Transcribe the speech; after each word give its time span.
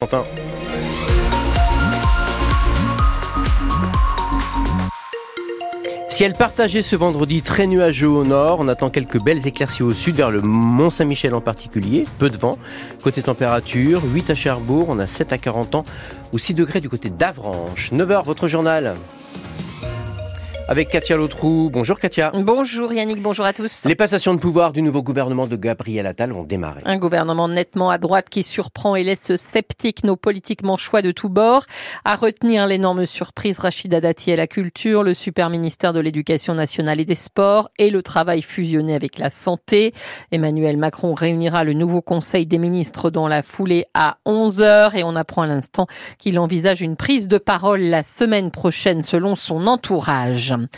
Enfin. 0.00 0.22
Ciel 6.08 6.34
partagé 6.34 6.82
ce 6.82 6.94
vendredi, 6.94 7.42
très 7.42 7.66
nuageux 7.66 8.06
au 8.06 8.24
nord. 8.24 8.58
On 8.60 8.68
attend 8.68 8.90
quelques 8.90 9.20
belles 9.20 9.48
éclaircies 9.48 9.82
au 9.82 9.90
sud, 9.90 10.14
vers 10.14 10.30
le 10.30 10.40
Mont-Saint-Michel 10.40 11.34
en 11.34 11.40
particulier. 11.40 12.04
Peu 12.18 12.28
de 12.28 12.36
vent. 12.36 12.58
Côté 13.02 13.22
température, 13.22 14.02
8 14.04 14.30
à 14.30 14.34
Cherbourg, 14.36 14.86
on 14.88 15.00
a 15.00 15.06
7 15.06 15.32
à 15.32 15.38
40 15.38 15.74
ans, 15.74 15.84
ou 16.32 16.38
6 16.38 16.54
degrés 16.54 16.80
du 16.80 16.88
côté 16.88 17.10
d'Avranches. 17.10 17.90
9h, 17.90 18.24
votre 18.24 18.46
journal 18.46 18.94
avec 20.68 20.90
Katia 20.90 21.16
Lautrou. 21.16 21.70
Bonjour 21.72 21.98
Katia. 21.98 22.30
Bonjour 22.34 22.92
Yannick, 22.92 23.22
bonjour 23.22 23.46
à 23.46 23.54
tous. 23.54 23.86
Les 23.86 23.94
passations 23.94 24.34
de 24.34 24.38
pouvoir 24.38 24.74
du 24.74 24.82
nouveau 24.82 25.02
gouvernement 25.02 25.46
de 25.46 25.56
Gabriel 25.56 26.06
Attal 26.06 26.32
vont 26.32 26.44
démarrer. 26.44 26.80
Un 26.84 26.98
gouvernement 26.98 27.48
nettement 27.48 27.88
à 27.88 27.96
droite 27.96 28.28
qui 28.28 28.42
surprend 28.42 28.94
et 28.94 29.02
laisse 29.02 29.34
sceptiques 29.36 30.04
nos 30.04 30.16
politiquement 30.16 30.76
choix 30.76 31.00
de 31.00 31.10
tous 31.10 31.30
bords. 31.30 31.64
À 32.04 32.16
retenir 32.16 32.66
l'énorme 32.66 33.06
surprise 33.06 33.58
Rachida 33.58 34.02
Dati 34.02 34.30
à 34.30 34.36
la 34.36 34.46
culture, 34.46 35.02
le 35.02 35.14
super 35.14 35.48
ministère 35.48 35.94
de 35.94 36.00
l'éducation 36.00 36.54
nationale 36.54 37.00
et 37.00 37.06
des 37.06 37.14
sports 37.14 37.70
et 37.78 37.88
le 37.88 38.02
travail 38.02 38.42
fusionné 38.42 38.94
avec 38.94 39.18
la 39.18 39.30
santé. 39.30 39.94
Emmanuel 40.32 40.76
Macron 40.76 41.14
réunira 41.14 41.64
le 41.64 41.72
nouveau 41.72 42.02
conseil 42.02 42.44
des 42.44 42.58
ministres 42.58 43.08
dans 43.08 43.26
la 43.26 43.42
foulée 43.42 43.86
à 43.94 44.18
11 44.26 44.60
heures 44.60 44.94
et 44.94 45.02
on 45.02 45.16
apprend 45.16 45.42
à 45.42 45.46
l'instant 45.46 45.86
qu'il 46.18 46.38
envisage 46.38 46.82
une 46.82 46.96
prise 46.96 47.26
de 47.26 47.38
parole 47.38 47.80
la 47.80 48.02
semaine 48.02 48.50
prochaine 48.50 49.00
selon 49.00 49.34
son 49.34 49.66
entourage. 49.66 50.57
them. 50.58 50.70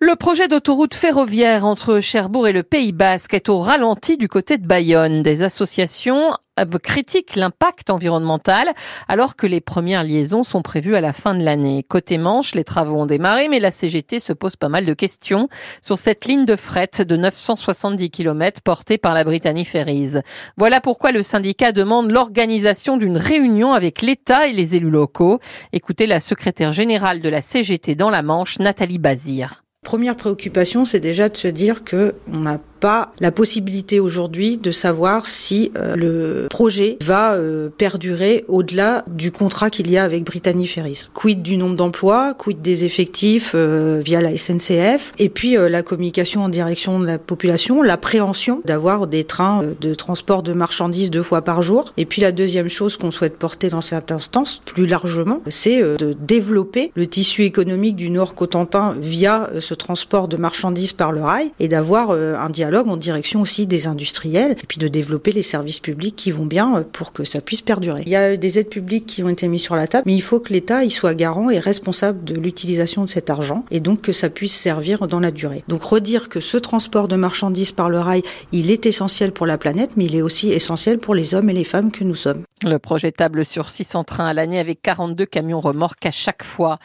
Le 0.00 0.14
projet 0.14 0.46
d'autoroute 0.46 0.94
ferroviaire 0.94 1.64
entre 1.64 1.98
Cherbourg 1.98 2.46
et 2.46 2.52
le 2.52 2.62
Pays 2.62 2.92
Basque 2.92 3.34
est 3.34 3.48
au 3.48 3.58
ralenti 3.58 4.16
du 4.16 4.28
côté 4.28 4.56
de 4.56 4.64
Bayonne. 4.64 5.22
Des 5.22 5.42
associations 5.42 6.30
euh, 6.60 6.78
critiquent 6.80 7.34
l'impact 7.34 7.90
environnemental 7.90 8.68
alors 9.08 9.34
que 9.34 9.48
les 9.48 9.60
premières 9.60 10.04
liaisons 10.04 10.44
sont 10.44 10.62
prévues 10.62 10.94
à 10.94 11.00
la 11.00 11.12
fin 11.12 11.34
de 11.34 11.42
l'année. 11.42 11.82
Côté 11.82 12.16
Manche, 12.16 12.54
les 12.54 12.62
travaux 12.62 12.94
ont 12.94 13.06
démarré 13.06 13.48
mais 13.48 13.58
la 13.58 13.72
CGT 13.72 14.20
se 14.20 14.32
pose 14.32 14.54
pas 14.54 14.68
mal 14.68 14.86
de 14.86 14.94
questions 14.94 15.48
sur 15.82 15.98
cette 15.98 16.26
ligne 16.26 16.44
de 16.44 16.54
fret 16.54 16.90
de 17.00 17.16
970 17.16 18.08
km 18.10 18.60
portée 18.62 18.98
par 18.98 19.14
la 19.14 19.24
Brittany 19.24 19.64
Ferries. 19.64 20.20
Voilà 20.56 20.80
pourquoi 20.80 21.10
le 21.10 21.24
syndicat 21.24 21.72
demande 21.72 22.12
l'organisation 22.12 22.98
d'une 22.98 23.16
réunion 23.16 23.72
avec 23.72 24.02
l'État 24.02 24.46
et 24.46 24.52
les 24.52 24.76
élus 24.76 24.90
locaux. 24.90 25.40
Écoutez 25.72 26.06
la 26.06 26.20
secrétaire 26.20 26.70
générale 26.70 27.20
de 27.20 27.28
la 27.28 27.42
CGT 27.42 27.96
dans 27.96 28.10
la 28.10 28.22
Manche, 28.22 28.60
Nathalie 28.60 28.98
Bazir. 28.98 29.64
Première 29.82 30.16
préoccupation, 30.16 30.84
c'est 30.84 31.00
déjà 31.00 31.28
de 31.28 31.36
se 31.36 31.48
dire 31.48 31.84
que 31.84 32.14
on 32.32 32.40
n'a 32.40 32.58
pas 32.78 33.12
la 33.20 33.30
possibilité 33.30 34.00
aujourd'hui 34.00 34.56
de 34.56 34.70
savoir 34.70 35.28
si 35.28 35.72
euh, 35.76 35.96
le 35.96 36.46
projet 36.48 36.96
va 37.02 37.34
euh, 37.34 37.68
perdurer 37.76 38.44
au-delà 38.48 39.04
du 39.08 39.32
contrat 39.32 39.70
qu'il 39.70 39.90
y 39.90 39.98
a 39.98 40.04
avec 40.04 40.24
Brittany 40.24 40.66
Ferries. 40.66 41.08
Quid 41.14 41.42
du 41.42 41.56
nombre 41.56 41.76
d'emplois, 41.76 42.34
quid 42.34 42.62
des 42.62 42.84
effectifs 42.84 43.52
euh, 43.54 44.00
via 44.04 44.20
la 44.20 44.36
SNCF, 44.36 45.12
et 45.18 45.28
puis 45.28 45.56
la 45.58 45.82
communication 45.82 46.44
en 46.44 46.48
direction 46.48 47.00
de 47.00 47.06
la 47.06 47.18
population, 47.18 47.82
l'appréhension 47.82 48.60
d'avoir 48.64 49.06
des 49.06 49.24
trains 49.24 49.62
de 49.80 49.94
transport 49.94 50.42
de 50.42 50.52
marchandises 50.52 51.10
deux 51.10 51.22
fois 51.22 51.42
par 51.42 51.62
jour. 51.62 51.92
Et 51.96 52.04
puis 52.04 52.22
la 52.22 52.32
deuxième 52.32 52.68
chose 52.68 52.96
qu'on 52.96 53.10
souhaite 53.10 53.36
porter 53.36 53.68
dans 53.68 53.80
cette 53.80 54.12
instance, 54.12 54.62
plus 54.64 54.86
largement, 54.86 55.40
c'est 55.48 55.80
de 55.80 56.12
développer 56.12 56.92
le 56.94 57.06
tissu 57.06 57.44
économique 57.44 57.96
du 57.96 58.10
Nord 58.10 58.34
Cotentin 58.34 58.94
via 59.00 59.50
ce 59.60 59.74
transport 59.74 60.28
de 60.28 60.36
marchandises 60.36 60.92
par 60.92 61.12
le 61.12 61.22
rail 61.22 61.52
et 61.58 61.68
d'avoir 61.68 62.10
un 62.10 62.50
dialogue 62.50 62.67
en 62.76 62.96
direction 62.96 63.40
aussi 63.40 63.66
des 63.66 63.86
industriels 63.86 64.52
et 64.52 64.66
puis 64.66 64.78
de 64.78 64.88
développer 64.88 65.32
les 65.32 65.42
services 65.42 65.80
publics 65.80 66.16
qui 66.16 66.30
vont 66.30 66.46
bien 66.46 66.76
euh, 66.76 66.82
pour 66.92 67.12
que 67.12 67.24
ça 67.24 67.40
puisse 67.40 67.62
perdurer. 67.62 68.02
Il 68.06 68.12
y 68.12 68.16
a 68.16 68.36
des 68.36 68.58
aides 68.58 68.68
publiques 68.68 69.06
qui 69.06 69.22
ont 69.22 69.28
été 69.28 69.48
mises 69.48 69.62
sur 69.62 69.76
la 69.76 69.86
table, 69.86 70.04
mais 70.06 70.14
il 70.14 70.20
faut 70.20 70.40
que 70.40 70.52
l'État 70.52 70.84
y 70.84 70.90
soit 70.90 71.14
garant 71.14 71.50
et 71.50 71.58
responsable 71.58 72.24
de 72.24 72.34
l'utilisation 72.34 73.04
de 73.04 73.08
cet 73.08 73.30
argent 73.30 73.64
et 73.70 73.80
donc 73.80 74.02
que 74.02 74.12
ça 74.12 74.28
puisse 74.28 74.54
servir 74.54 75.06
dans 75.06 75.20
la 75.20 75.30
durée. 75.30 75.64
Donc 75.68 75.82
redire 75.82 76.28
que 76.28 76.40
ce 76.40 76.58
transport 76.58 77.08
de 77.08 77.16
marchandises 77.16 77.72
par 77.72 77.90
le 77.90 77.98
rail, 77.98 78.22
il 78.52 78.70
est 78.70 78.86
essentiel 78.86 79.32
pour 79.32 79.46
la 79.46 79.58
planète, 79.58 79.90
mais 79.96 80.04
il 80.04 80.14
est 80.14 80.22
aussi 80.22 80.52
essentiel 80.52 80.98
pour 80.98 81.14
les 81.14 81.34
hommes 81.34 81.50
et 81.50 81.54
les 81.54 81.64
femmes 81.64 81.90
que 81.90 82.04
nous 82.04 82.14
sommes. 82.14 82.42
Le 82.62 82.78
projet 82.78 83.12
table 83.12 83.44
sur 83.44 83.70
600 83.70 84.04
trains 84.04 84.26
à 84.26 84.34
l'année 84.34 84.58
avec 84.58 84.82
42 84.82 85.26
camions 85.26 85.60
remorques 85.60 86.04
à 86.06 86.10
chaque 86.10 86.42
fois. 86.42 86.78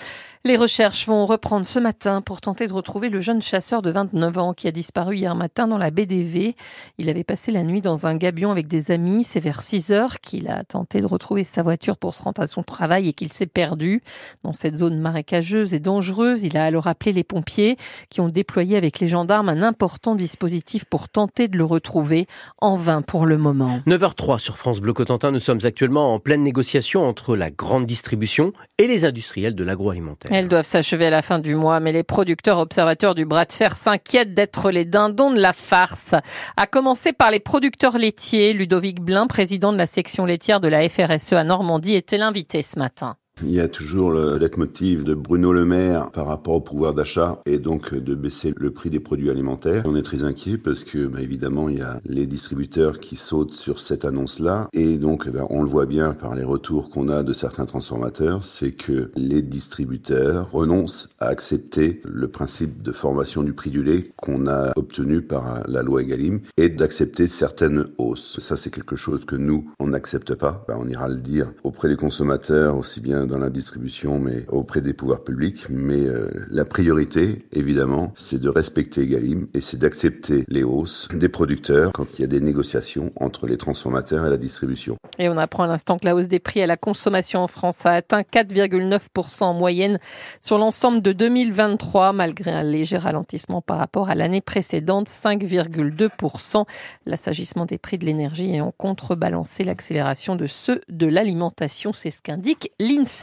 Les 0.46 0.58
recherches 0.58 1.08
vont 1.08 1.26
reprendre 1.26 1.66
ce 1.66 1.80
matin 1.80 2.20
pour 2.20 2.42
tenter 2.42 2.68
de 2.68 2.74
retrouver 2.74 3.08
le 3.08 3.22
jeune 3.22 3.42
chasseur 3.42 3.82
de 3.82 3.90
29 3.90 4.38
ans 4.38 4.54
qui 4.54 4.68
a 4.68 4.72
disparu 4.72 5.16
hier 5.16 5.34
matin 5.36 5.70
dans 5.70 5.78
la 5.78 5.90
BDV. 5.90 6.58
Il 6.98 7.10
avait 7.10 7.24
passé 7.24 7.50
la 7.54 7.64
nuit 7.64 7.82
dans 7.82 8.08
un 8.08 8.16
gabion 8.16 8.52
avec 8.52 8.68
des 8.68 8.92
amis. 8.92 9.24
C'est 9.24 9.40
vers 9.40 9.62
6 9.62 9.94
heures 9.94 10.20
qu'il 10.20 10.50
a 10.50 10.66
tenté 10.66 11.00
de 11.00 11.08
retrouver 11.08 11.46
sa 11.46 11.64
voiture 11.64 11.96
pour 11.96 12.14
se 12.14 12.22
rendre 12.22 12.42
à 12.42 12.48
son 12.48 12.62
travail 12.62 13.08
et 13.08 13.14
qu'il 13.14 13.32
s'est 13.32 13.46
perdu 13.46 14.04
dans 14.44 14.52
cette 14.52 14.76
zone 14.76 15.00
marécageuse 15.00 15.74
et 15.74 15.80
dangereuse. 15.80 16.44
Il 16.44 16.58
a 16.58 16.66
alors 16.66 16.88
appelé 16.88 17.14
les 17.14 17.24
pompiers 17.24 17.78
qui 18.10 18.20
ont 18.20 18.28
déployé 18.28 18.76
avec 18.76 19.00
les 19.00 19.08
gendarmes 19.08 19.48
un 19.48 19.64
important 19.64 20.14
dispositif 20.14 20.84
pour 20.84 21.08
tenter 21.08 21.48
de 21.48 21.58
le 21.58 21.64
retrouver 21.64 22.28
en 22.58 22.76
vain 22.76 23.02
pour 23.02 23.26
le 23.26 23.38
moment. 23.38 23.80
9h03 23.88 24.40
sur 24.40 24.58
France 24.58 24.82
Bleu 24.82 24.92
Cotentin. 24.92 25.32
Nous 25.32 25.40
sommes 25.40 25.63
actuellement 25.66 26.14
en 26.14 26.20
pleine 26.20 26.44
négociation 26.44 27.08
entre 27.08 27.36
la 27.36 27.50
grande 27.50 27.86
distribution 27.86 28.54
et 28.78 28.88
les 28.88 29.06
industriels 29.06 29.56
de 29.56 29.64
l'agroalimentaire. 29.64 30.32
Elles 30.34 30.50
doivent 30.50 30.66
s'achever 30.66 31.08
à 31.08 31.10
la 31.10 31.22
fin 31.22 31.40
du 31.40 31.56
mois, 31.56 31.80
mais 31.80 31.92
les 31.92 32.04
producteurs 32.04 32.58
observateurs 32.58 33.16
du 33.16 33.26
bras 33.26 33.46
de 33.46 33.54
fer 33.54 33.76
s'inquiètent 33.76 34.34
d'être 34.34 34.72
les 34.72 34.86
dindons 34.86 35.32
de 35.32 35.40
la 35.40 35.54
farce. 35.54 36.16
À 36.58 36.68
commencer 36.68 37.14
par 37.14 37.32
les 37.32 37.40
producteurs 37.40 37.98
laitiers, 37.98 38.54
Ludovic 38.54 39.02
Blin, 39.02 39.28
président 39.28 39.74
de 39.74 39.78
la 39.78 39.88
section 39.88 40.26
laitière 40.26 40.60
de 40.60 40.68
la 40.68 40.88
FRSE 40.88 41.34
à 41.34 41.44
Normandie, 41.44 41.96
était 41.96 42.18
l'invité 42.18 42.62
ce 42.62 42.80
matin. 42.80 43.16
Il 43.46 43.52
y 43.52 43.60
a 43.60 43.68
toujours 43.68 44.12
le 44.12 44.38
leitmotiv 44.38 45.04
de 45.04 45.14
Bruno 45.14 45.52
Le 45.52 45.66
Maire 45.66 46.12
par 46.12 46.28
rapport 46.28 46.56
au 46.56 46.62
pouvoir 46.62 46.94
d'achat 46.94 47.42
et 47.46 47.58
donc 47.58 47.94
de 47.94 48.16
baisser 48.16 48.54
le 48.56 48.72
prix 48.72 48.90
des 48.90 49.02
produits 49.02 49.30
alimentaires. 49.30 49.84
On 49.86 49.98
est 49.98 50.02
très 50.02 50.24
inquiet 50.24 50.58
parce 50.58 50.86
que 50.86 51.08
bah, 51.08 51.22
évidemment 51.22 51.68
il 51.68 51.80
y 51.80 51.82
a 51.82 52.00
les 52.06 52.26
distributeurs 52.26 53.00
qui 53.00 53.18
sautent 53.18 53.52
sur 53.52 53.82
cette 53.82 54.06
annonce-là 54.06 54.70
et 54.72 54.98
donc 54.98 55.30
bah, 55.30 55.46
on 55.50 55.62
le 55.62 55.68
voit 55.68 55.86
bien 55.86 56.14
par 56.14 56.36
les 56.36 56.44
retours 56.44 56.90
qu'on 56.90 57.10
a 57.10 57.22
de 57.22 57.34
certains 57.34 57.66
transformateurs, 57.66 58.46
c'est 58.46 58.72
que 58.72 59.12
les 59.16 59.42
distributeurs 59.42 60.50
renoncent 60.52 61.10
à 61.20 61.28
accepter 61.28 62.02
le 62.06 62.30
principe 62.30 62.82
de 62.82 62.94
formation 62.94 63.44
du 63.44 63.54
prix 63.54 63.72
du 63.72 63.84
lait 63.84 64.06
qu'on 64.16 64.48
a 64.48 64.72
obtenu 64.78 65.22
par 65.22 65.68
la 65.68 65.84
loi 65.84 66.02
Egalim 66.02 66.40
et 66.56 66.70
d'accepter 66.70 67.28
certaines 67.28 67.88
hausses. 67.98 68.40
Ça 68.40 68.56
c'est 68.56 68.72
quelque 68.72 68.96
chose 68.96 69.26
que 69.26 69.36
nous 69.36 69.70
on 69.80 69.88
n'accepte 69.88 70.34
pas. 70.34 70.64
Bah, 70.68 70.76
on 70.80 70.88
ira 70.88 71.10
le 71.10 71.18
dire 71.18 71.52
auprès 71.64 71.90
des 71.90 71.98
consommateurs 71.98 72.78
aussi 72.78 73.02
bien 73.02 73.33
la 73.38 73.50
distribution, 73.50 74.20
mais 74.20 74.46
auprès 74.50 74.82
des 74.82 74.94
pouvoirs 74.94 75.24
publics. 75.24 75.66
Mais 75.70 76.06
euh, 76.06 76.30
la 76.50 76.66
priorité, 76.66 77.46
évidemment, 77.52 78.14
c'est 78.16 78.40
de 78.40 78.50
respecter 78.50 79.02
Egalim 79.02 79.48
et 79.54 79.62
c'est 79.62 79.78
d'accepter 79.78 80.46
les 80.48 80.64
hausses 80.64 81.08
des 81.14 81.30
producteurs 81.30 81.92
quand 81.94 82.18
il 82.18 82.22
y 82.22 82.26
a 82.26 82.28
des 82.28 82.42
négociations 82.42 83.12
entre 83.16 83.48
les 83.48 83.58
transformateurs 83.58 84.26
et 84.26 84.30
la 84.30 84.38
distribution. 84.38 84.98
Et 85.20 85.30
on 85.30 85.38
apprend 85.38 85.64
à 85.64 85.68
l'instant 85.68 85.98
que 85.98 86.06
la 86.06 86.16
hausse 86.16 86.28
des 86.28 86.40
prix 86.40 86.62
à 86.62 86.68
la 86.68 86.78
consommation 86.78 87.42
en 87.42 87.48
France 87.48 87.86
a 87.86 87.92
atteint 87.92 88.22
4,9% 88.22 89.44
en 89.44 89.54
moyenne 89.54 90.00
sur 90.42 90.58
l'ensemble 90.58 91.02
de 91.02 91.12
2023, 91.12 92.14
malgré 92.14 92.52
un 92.52 92.64
léger 92.64 92.98
ralentissement 92.98 93.62
par 93.62 93.78
rapport 93.78 94.10
à 94.10 94.16
l'année 94.16 94.42
précédente, 94.42 95.08
5,2%. 95.08 96.66
L'assagissement 97.06 97.66
des 97.66 97.78
prix 97.78 97.98
de 97.98 98.06
l'énergie 98.06 98.52
ayant 98.52 98.74
contrebalancé 98.78 99.64
l'accélération 99.64 100.36
de 100.36 100.48
ceux 100.48 100.82
de 100.90 101.06
l'alimentation, 101.06 101.94
c'est 101.94 102.12
ce 102.12 102.22
qu'indique 102.22 102.72
l'INSEE. 102.80 103.23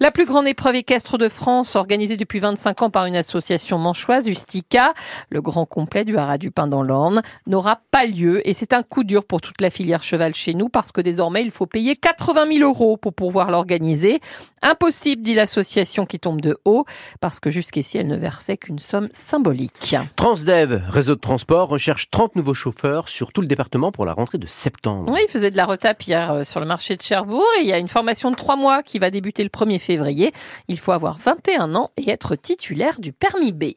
La 0.00 0.10
plus 0.10 0.26
grande 0.26 0.46
épreuve 0.46 0.76
équestre 0.76 1.18
de 1.18 1.28
France, 1.28 1.76
organisée 1.76 2.16
depuis 2.16 2.40
25 2.40 2.82
ans 2.82 2.90
par 2.90 3.06
une 3.06 3.16
association 3.16 3.78
manchoise, 3.78 4.26
Ustica, 4.26 4.94
le 5.30 5.40
grand 5.40 5.66
complet 5.66 6.04
du 6.04 6.16
Haras 6.16 6.38
du 6.38 6.50
Pin 6.50 6.66
dans 6.66 6.82
l'Orne, 6.82 7.22
n'aura 7.46 7.80
pas 7.90 8.06
lieu 8.06 8.46
et 8.48 8.54
c'est 8.54 8.72
un 8.72 8.82
coup 8.82 9.04
dur 9.04 9.24
pour 9.24 9.40
toute 9.40 9.60
la 9.60 9.70
filière 9.70 10.02
cheval 10.02 10.34
chez 10.34 10.54
nous 10.54 10.68
parce 10.68 10.92
que 10.92 11.00
désormais 11.00 11.42
il 11.42 11.50
faut 11.50 11.66
payer 11.66 11.96
80 11.96 12.52
000 12.58 12.68
euros 12.68 12.96
pour 12.96 13.14
pouvoir 13.14 13.50
l'organiser. 13.50 14.20
Impossible, 14.62 15.22
dit 15.22 15.34
l'association 15.34 16.06
qui 16.06 16.18
tombe 16.18 16.40
de 16.40 16.56
haut, 16.64 16.86
parce 17.20 17.38
que 17.38 17.50
jusqu'ici 17.50 17.98
elle 17.98 18.08
ne 18.08 18.16
versait 18.16 18.56
qu'une 18.56 18.78
somme 18.78 19.08
symbolique. 19.12 19.94
Transdev, 20.16 20.82
réseau 20.88 21.14
de 21.14 21.20
transport, 21.20 21.68
recherche 21.68 22.10
30 22.10 22.36
nouveaux 22.36 22.54
chauffeurs 22.54 23.08
sur 23.08 23.32
tout 23.32 23.42
le 23.42 23.46
département 23.46 23.92
pour 23.92 24.06
la 24.06 24.12
rentrée 24.14 24.38
de 24.38 24.46
septembre. 24.46 25.12
Oui, 25.12 25.20
il 25.26 25.30
faisait 25.30 25.50
de 25.50 25.56
la 25.56 25.66
retape 25.66 26.02
hier 26.02 26.32
euh, 26.32 26.44
sur 26.44 26.60
le 26.60 26.66
marché 26.66 26.96
de 26.96 27.02
Cherbourg 27.02 27.44
et 27.58 27.62
il 27.62 27.66
y 27.66 27.72
a 27.72 27.78
une 27.78 27.88
formation 27.88 28.30
de 28.30 28.36
trois 28.36 28.56
mois 28.56 28.82
qui 28.94 29.00
va 29.00 29.10
débuter 29.10 29.42
le 29.42 29.48
1er 29.48 29.80
février. 29.80 30.32
Il 30.68 30.78
faut 30.78 30.92
avoir 30.92 31.18
21 31.18 31.74
ans 31.74 31.90
et 31.96 32.10
être 32.10 32.36
titulaire 32.36 33.00
du 33.00 33.12
permis 33.12 33.50
B. 33.50 33.72